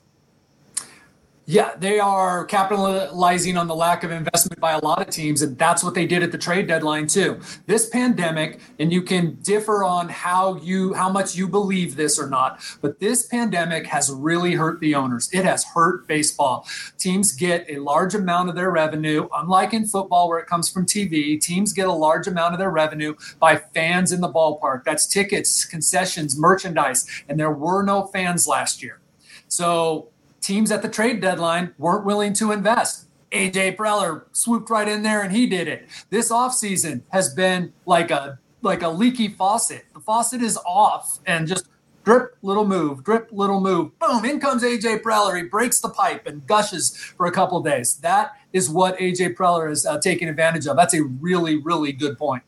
Yeah, 1.48 1.72
they 1.76 2.00
are 2.00 2.46
capitalizing 2.46 3.58
on 3.58 3.68
the 3.68 3.76
lack 3.76 4.04
of 4.04 4.12
investment 4.12 4.62
by 4.62 4.74
a 4.74 4.80
lot 4.80 5.02
of 5.02 5.10
teams, 5.10 5.42
and 5.42 5.58
that's 5.58 5.84
what 5.84 5.96
they 5.96 6.06
did 6.06 6.22
at 6.22 6.32
the 6.32 6.38
trade 6.38 6.68
deadline 6.68 7.08
too. 7.08 7.42
This 7.66 7.90
pandemic, 7.90 8.60
and 8.78 8.94
you 8.94 9.02
can 9.02 9.40
differ 9.42 9.84
on 9.84 10.08
how 10.08 10.58
you 10.58 10.94
how 10.94 11.10
much 11.10 11.36
you 11.36 11.48
believe 11.48 11.96
this 11.96 12.20
or 12.20 12.30
not, 12.30 12.62
but 12.82 13.00
this 13.00 13.26
pandemic 13.26 13.88
has 13.88 14.12
really 14.12 14.54
hurt 14.54 14.80
the 14.82 14.94
owners. 14.94 15.32
It 15.34 15.44
has 15.44 15.66
hurt 15.66 16.08
baseball. 16.08 16.68
Teams 17.00 17.32
get 17.32 17.66
a 17.68 17.80
large 17.80 18.14
amount 18.14 18.50
of 18.50 18.56
their 18.56 18.70
revenue, 18.70 19.28
unlike 19.36 19.74
in 19.74 19.88
football 19.88 20.30
where 20.30 20.40
it 20.40 20.46
comes 20.46 20.70
from 20.70 20.86
TV. 20.86 21.42
Teams 21.42 21.74
get 21.74 21.88
a 21.88 21.92
large 21.92 22.28
amount 22.28 22.54
of 22.54 22.60
their 22.60 22.70
revenue 22.70 23.16
by 23.40 23.56
fans 23.56 24.12
in 24.12 24.22
the 24.22 24.32
ballpark. 24.32 24.84
That's 24.84 25.08
tickets, 25.08 25.66
concessions, 25.66 26.38
merchandise, 26.38 27.08
and 27.28 27.40
there 27.40 27.52
were 27.52 27.82
no 27.82 28.06
fans 28.06 28.48
last 28.48 28.84
year. 28.84 29.00
So 29.48 30.11
teams 30.42 30.72
at 30.72 30.82
the 30.82 30.90
trade 30.90 31.22
deadline 31.22 31.74
weren't 31.78 32.06
willing 32.06 32.34
to 32.34 32.52
invest. 32.52 33.08
AJ 33.32 33.78
Preller 33.78 34.24
swooped 34.34 34.70
right 34.70 34.88
in 34.88 35.04
there 35.04 35.22
and 35.22 35.32
he 35.32 35.48
did 35.48 35.68
it. 35.68 35.88
This 36.10 36.32
offseason 36.32 37.02
has 37.10 37.34
been 37.34 37.72
like 37.86 38.12
a 38.12 38.40
like 38.62 38.84
a 38.84 38.90
leaky 38.90 39.30
faucet. 39.30 39.86
The 39.94 40.00
faucet 40.00 40.42
is 40.42 40.58
off 40.66 41.20
and 41.26 41.48
just 41.48 41.68
drip, 42.04 42.36
little 42.42 42.68
move, 42.68 43.04
drip, 43.04 43.30
little 43.32 43.60
move. 43.60 43.98
Boom, 44.00 44.26
in 44.26 44.40
comes 44.40 44.64
AJ 44.64 45.02
Preller. 45.02 45.38
He 45.38 45.44
breaks 45.44 45.80
the 45.80 45.90
pipe 45.90 46.28
and 46.28 46.46
gushes 46.46 46.96
for 46.96 47.26
a 47.26 47.32
couple 47.32 47.62
days. 47.62 47.96
That 47.98 48.34
is 48.54 48.70
what 48.70 48.98
AJ 48.98 49.36
Preller 49.36 49.72
is 49.72 49.86
uh, 49.86 50.00
taking 50.00 50.28
advantage 50.28 50.68
of. 50.68 50.76
That's 50.76 50.94
a 50.94 51.04
really, 51.04 51.58
really 51.58 51.92
good 51.92 52.18
point. 52.18 52.44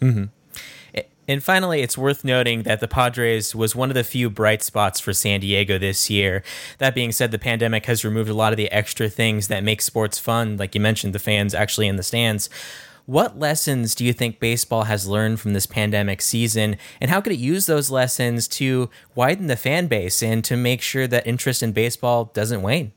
Mm-hmm. 0.00 0.24
And 1.30 1.40
finally, 1.40 1.82
it's 1.82 1.96
worth 1.96 2.24
noting 2.24 2.64
that 2.64 2.80
the 2.80 2.88
Padres 2.88 3.54
was 3.54 3.76
one 3.76 3.88
of 3.88 3.94
the 3.94 4.02
few 4.02 4.28
bright 4.28 4.64
spots 4.64 4.98
for 4.98 5.12
San 5.12 5.38
Diego 5.38 5.78
this 5.78 6.10
year. 6.10 6.42
That 6.78 6.92
being 6.92 7.12
said, 7.12 7.30
the 7.30 7.38
pandemic 7.38 7.86
has 7.86 8.04
removed 8.04 8.28
a 8.28 8.34
lot 8.34 8.52
of 8.52 8.56
the 8.56 8.68
extra 8.72 9.08
things 9.08 9.46
that 9.46 9.62
make 9.62 9.80
sports 9.80 10.18
fun, 10.18 10.56
like 10.56 10.74
you 10.74 10.80
mentioned, 10.80 11.14
the 11.14 11.20
fans 11.20 11.54
actually 11.54 11.86
in 11.86 11.94
the 11.94 12.02
stands. 12.02 12.50
What 13.06 13.38
lessons 13.38 13.94
do 13.94 14.04
you 14.04 14.12
think 14.12 14.40
baseball 14.40 14.82
has 14.84 15.06
learned 15.06 15.38
from 15.38 15.52
this 15.52 15.66
pandemic 15.66 16.20
season, 16.20 16.76
and 17.00 17.12
how 17.12 17.20
could 17.20 17.34
it 17.34 17.38
use 17.38 17.66
those 17.66 17.92
lessons 17.92 18.48
to 18.48 18.90
widen 19.14 19.46
the 19.46 19.54
fan 19.54 19.86
base 19.86 20.24
and 20.24 20.42
to 20.46 20.56
make 20.56 20.82
sure 20.82 21.06
that 21.06 21.28
interest 21.28 21.62
in 21.62 21.70
baseball 21.70 22.24
doesn't 22.34 22.62
wane? 22.62 22.90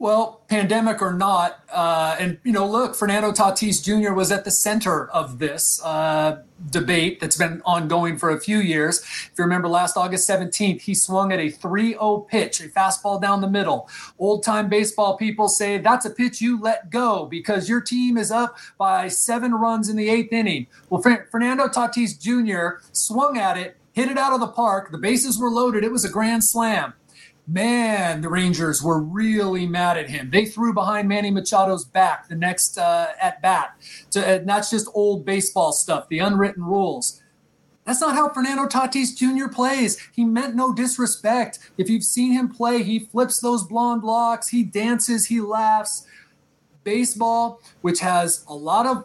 Well, 0.00 0.42
pandemic 0.46 1.02
or 1.02 1.12
not, 1.12 1.58
uh, 1.72 2.14
and 2.20 2.38
you 2.44 2.52
know, 2.52 2.64
look, 2.64 2.94
Fernando 2.94 3.32
Tatis 3.32 3.82
Jr. 3.82 4.12
was 4.12 4.30
at 4.30 4.44
the 4.44 4.50
center 4.52 5.08
of 5.08 5.40
this 5.40 5.82
uh, 5.82 6.42
debate 6.70 7.18
that's 7.18 7.36
been 7.36 7.60
ongoing 7.64 8.16
for 8.16 8.30
a 8.30 8.38
few 8.38 8.58
years. 8.58 9.00
If 9.00 9.32
you 9.36 9.42
remember, 9.42 9.66
last 9.66 9.96
August 9.96 10.28
17th, 10.28 10.82
he 10.82 10.94
swung 10.94 11.32
at 11.32 11.40
a 11.40 11.50
3-0 11.50 12.28
pitch, 12.28 12.60
a 12.60 12.68
fastball 12.68 13.20
down 13.20 13.40
the 13.40 13.50
middle. 13.50 13.88
Old-time 14.20 14.68
baseball 14.68 15.16
people 15.16 15.48
say 15.48 15.78
that's 15.78 16.06
a 16.06 16.10
pitch 16.10 16.40
you 16.40 16.60
let 16.60 16.90
go 16.90 17.26
because 17.26 17.68
your 17.68 17.80
team 17.80 18.16
is 18.16 18.30
up 18.30 18.56
by 18.78 19.08
seven 19.08 19.52
runs 19.52 19.88
in 19.88 19.96
the 19.96 20.08
eighth 20.08 20.32
inning. 20.32 20.68
Well, 20.90 21.02
Fernando 21.02 21.66
Tatis 21.66 22.16
Jr. 22.20 22.84
swung 22.92 23.36
at 23.36 23.58
it, 23.58 23.76
hit 23.94 24.08
it 24.08 24.16
out 24.16 24.32
of 24.32 24.38
the 24.38 24.46
park. 24.46 24.92
The 24.92 24.98
bases 24.98 25.40
were 25.40 25.50
loaded. 25.50 25.82
It 25.82 25.90
was 25.90 26.04
a 26.04 26.08
grand 26.08 26.44
slam 26.44 26.94
man, 27.48 28.20
the 28.20 28.28
Rangers 28.28 28.82
were 28.82 29.00
really 29.00 29.66
mad 29.66 29.96
at 29.96 30.10
him. 30.10 30.30
They 30.30 30.44
threw 30.44 30.74
behind 30.74 31.08
Manny 31.08 31.30
Machado's 31.30 31.84
back 31.84 32.28
the 32.28 32.34
next 32.34 32.76
uh, 32.76 33.08
at 33.20 33.40
bat. 33.40 33.74
To, 34.10 34.24
and 34.24 34.48
that's 34.48 34.70
just 34.70 34.88
old 34.94 35.24
baseball 35.24 35.72
stuff, 35.72 36.08
the 36.08 36.18
unwritten 36.18 36.62
rules. 36.62 37.22
That's 37.86 38.02
not 38.02 38.14
how 38.14 38.28
Fernando 38.28 38.66
Tatis 38.66 39.16
Jr. 39.16 39.48
plays. 39.48 39.98
He 40.12 40.24
meant 40.26 40.54
no 40.54 40.74
disrespect. 40.74 41.58
If 41.78 41.88
you've 41.88 42.04
seen 42.04 42.32
him 42.32 42.50
play, 42.50 42.82
he 42.82 42.98
flips 42.98 43.40
those 43.40 43.64
blonde 43.64 44.04
locks, 44.04 44.48
he 44.48 44.62
dances, 44.62 45.26
he 45.26 45.40
laughs. 45.40 46.06
Baseball, 46.84 47.60
which 47.80 48.00
has 48.00 48.44
a 48.46 48.54
lot 48.54 48.86
of 48.86 49.04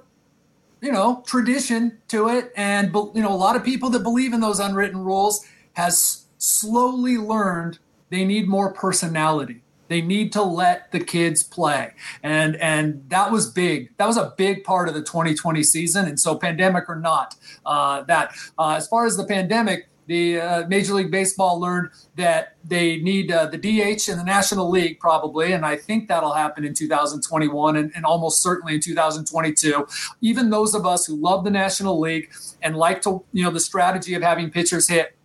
you 0.81 0.91
know 0.91 1.23
tradition 1.25 1.97
to 2.09 2.27
it 2.27 2.51
and 2.57 2.93
you 2.93 3.21
know 3.21 3.31
a 3.31 3.35
lot 3.35 3.55
of 3.55 3.63
people 3.63 3.89
that 3.89 4.03
believe 4.03 4.33
in 4.33 4.41
those 4.41 4.59
unwritten 4.59 4.99
rules 4.99 5.45
has 5.73 6.25
slowly 6.37 7.17
learned 7.17 7.79
they 8.13 8.25
need 8.25 8.47
more 8.47 8.71
personality. 8.71 9.63
They 9.87 10.01
need 10.01 10.31
to 10.33 10.43
let 10.43 10.91
the 10.91 10.99
kids 10.99 11.43
play. 11.43 11.93
And 12.21 12.55
and 12.57 13.03
that 13.09 13.31
was 13.31 13.51
big. 13.51 13.95
That 13.97 14.07
was 14.07 14.17
a 14.17 14.33
big 14.37 14.63
part 14.63 14.87
of 14.87 14.93
the 14.93 15.01
2020 15.01 15.63
season. 15.63 16.07
And 16.07 16.19
so 16.19 16.35
pandemic 16.35 16.85
or 16.87 16.95
not, 16.95 17.35
uh, 17.65 18.03
that 18.03 18.35
uh, 18.57 18.71
as 18.71 18.87
far 18.87 19.05
as 19.05 19.17
the 19.17 19.25
pandemic, 19.25 19.89
the 20.05 20.39
uh, 20.39 20.67
Major 20.67 20.93
League 20.93 21.11
Baseball 21.11 21.59
learned 21.59 21.89
that 22.15 22.57
they 22.63 22.97
need 22.97 23.31
uh, 23.31 23.45
the 23.47 23.57
DH 23.57 24.09
in 24.09 24.17
the 24.17 24.23
National 24.23 24.69
League 24.69 24.99
probably, 24.99 25.53
and 25.53 25.65
I 25.65 25.77
think 25.77 26.07
that'll 26.07 26.33
happen 26.33 26.65
in 26.65 26.73
2021 26.73 27.77
and, 27.77 27.91
and, 27.95 28.05
almost 28.05 28.43
certainly 28.43 28.75
in 28.75 28.81
2022. 28.81 29.87
Even 30.19 30.49
those 30.49 30.75
of 30.75 30.85
us 30.85 31.05
who 31.05 31.15
love 31.15 31.45
the 31.45 31.51
National 31.51 31.99
League 31.99 32.33
and 32.61 32.75
like 32.75 33.01
to, 33.03 33.23
you 33.31 33.43
know, 33.43 33.51
the 33.51 33.61
strategy 33.61 34.13
of 34.13 34.21
having 34.21 34.49
pitchers 34.49 34.89
hit 34.89 35.15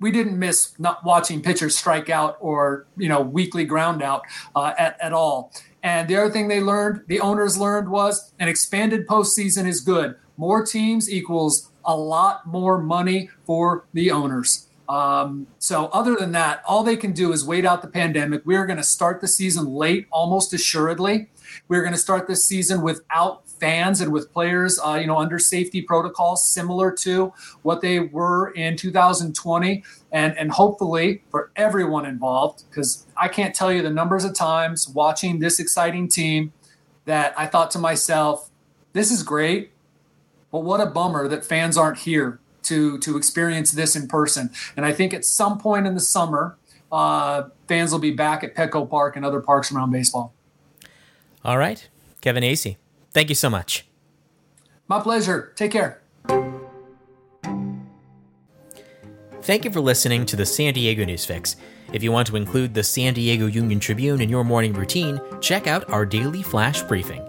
we 0.00 0.10
didn't 0.10 0.38
miss 0.38 0.78
not 0.78 1.04
watching 1.04 1.42
pitchers 1.42 1.76
strike 1.76 2.10
out 2.10 2.36
or 2.40 2.86
you 2.96 3.08
know 3.08 3.20
weekly 3.20 3.64
ground 3.64 4.02
out 4.02 4.22
uh, 4.54 4.72
at, 4.78 4.96
at 5.00 5.12
all. 5.12 5.52
And 5.82 6.08
the 6.08 6.16
other 6.16 6.30
thing 6.30 6.48
they 6.48 6.60
learned, 6.60 7.02
the 7.06 7.20
owners 7.20 7.56
learned, 7.56 7.88
was 7.88 8.32
an 8.40 8.48
expanded 8.48 9.06
postseason 9.06 9.68
is 9.68 9.80
good. 9.80 10.16
More 10.36 10.66
teams 10.66 11.10
equals 11.10 11.70
a 11.84 11.96
lot 11.96 12.46
more 12.46 12.82
money 12.82 13.30
for 13.44 13.86
the 13.92 14.10
owners. 14.10 14.66
Um, 14.88 15.46
so 15.58 15.86
other 15.86 16.16
than 16.16 16.32
that, 16.32 16.62
all 16.66 16.82
they 16.82 16.96
can 16.96 17.12
do 17.12 17.32
is 17.32 17.44
wait 17.44 17.64
out 17.64 17.82
the 17.82 17.88
pandemic. 17.88 18.42
We're 18.44 18.66
going 18.66 18.76
to 18.78 18.84
start 18.84 19.20
the 19.20 19.28
season 19.28 19.66
late, 19.66 20.06
almost 20.10 20.52
assuredly. 20.52 21.28
We're 21.68 21.82
going 21.82 21.94
to 21.94 21.98
start 21.98 22.26
this 22.26 22.44
season 22.44 22.82
without 22.82 23.45
fans 23.58 24.00
and 24.00 24.12
with 24.12 24.32
players, 24.32 24.78
uh, 24.84 24.98
you 25.00 25.06
know, 25.06 25.18
under 25.18 25.38
safety 25.38 25.82
protocols 25.82 26.44
similar 26.44 26.90
to 26.90 27.32
what 27.62 27.80
they 27.80 28.00
were 28.00 28.50
in 28.50 28.76
2020, 28.76 29.84
and 30.12 30.36
and 30.38 30.50
hopefully 30.52 31.22
for 31.30 31.50
everyone 31.56 32.06
involved, 32.06 32.64
because 32.68 33.06
I 33.16 33.28
can't 33.28 33.54
tell 33.54 33.72
you 33.72 33.82
the 33.82 33.90
numbers 33.90 34.24
of 34.24 34.34
times 34.34 34.88
watching 34.88 35.38
this 35.38 35.58
exciting 35.58 36.08
team 36.08 36.52
that 37.04 37.34
I 37.38 37.46
thought 37.46 37.70
to 37.72 37.78
myself, 37.78 38.50
this 38.92 39.10
is 39.10 39.22
great, 39.22 39.70
but 40.50 40.60
what 40.60 40.80
a 40.80 40.86
bummer 40.86 41.28
that 41.28 41.44
fans 41.44 41.76
aren't 41.76 41.98
here 41.98 42.40
to 42.64 42.98
to 42.98 43.16
experience 43.16 43.72
this 43.72 43.96
in 43.96 44.08
person. 44.08 44.50
And 44.76 44.84
I 44.84 44.92
think 44.92 45.14
at 45.14 45.24
some 45.24 45.58
point 45.58 45.86
in 45.86 45.94
the 45.94 46.00
summer, 46.00 46.56
uh, 46.92 47.44
fans 47.68 47.92
will 47.92 47.98
be 47.98 48.10
back 48.10 48.44
at 48.44 48.54
Petco 48.54 48.88
Park 48.88 49.16
and 49.16 49.24
other 49.24 49.40
parks 49.40 49.72
around 49.72 49.90
baseball. 49.90 50.32
All 51.44 51.58
right, 51.58 51.88
Kevin 52.20 52.42
Acee. 52.42 52.76
Thank 53.16 53.30
you 53.30 53.34
so 53.34 53.48
much. 53.48 53.86
My 54.88 55.00
pleasure. 55.00 55.54
Take 55.56 55.70
care. 55.70 56.02
Thank 59.40 59.64
you 59.64 59.70
for 59.70 59.80
listening 59.80 60.26
to 60.26 60.36
the 60.36 60.44
San 60.44 60.74
Diego 60.74 61.02
News 61.02 61.24
Fix. 61.24 61.56
If 61.94 62.02
you 62.02 62.12
want 62.12 62.26
to 62.26 62.36
include 62.36 62.74
the 62.74 62.82
San 62.82 63.14
Diego 63.14 63.46
Union 63.46 63.80
Tribune 63.80 64.20
in 64.20 64.28
your 64.28 64.44
morning 64.44 64.74
routine, 64.74 65.18
check 65.40 65.66
out 65.66 65.88
our 65.88 66.04
daily 66.04 66.42
flash 66.42 66.82
briefing. 66.82 67.26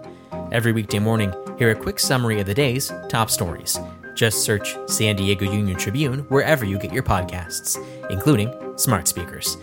Every 0.52 0.72
weekday 0.72 0.98
morning, 0.98 1.32
hear 1.58 1.70
a 1.70 1.74
quick 1.74 1.98
summary 1.98 2.38
of 2.38 2.46
the 2.46 2.52
day's 2.52 2.92
top 3.08 3.30
stories. 3.30 3.78
Just 4.14 4.42
search 4.42 4.76
San 4.88 5.16
Diego 5.16 5.50
Union 5.50 5.78
Tribune 5.78 6.18
wherever 6.28 6.66
you 6.66 6.78
get 6.78 6.92
your 6.92 7.02
podcasts, 7.02 7.78
including 8.10 8.52
smart 8.76 9.08
speakers. 9.08 9.56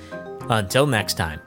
Until 0.49 0.87
next 0.87 1.17
time. 1.17 1.39